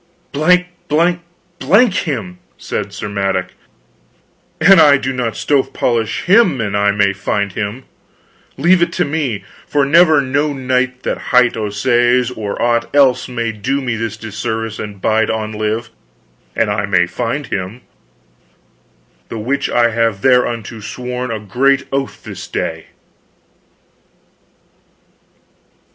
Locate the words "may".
6.89-7.13, 13.29-13.51, 16.87-17.05